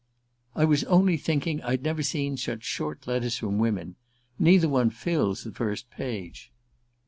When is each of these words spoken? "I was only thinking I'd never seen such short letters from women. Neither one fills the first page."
"I 0.55 0.65
was 0.65 0.83
only 0.85 1.15
thinking 1.15 1.61
I'd 1.61 1.83
never 1.83 2.01
seen 2.01 2.35
such 2.35 2.63
short 2.63 3.05
letters 3.05 3.37
from 3.37 3.59
women. 3.59 3.97
Neither 4.39 4.67
one 4.67 4.89
fills 4.89 5.43
the 5.43 5.51
first 5.51 5.91
page." 5.91 6.51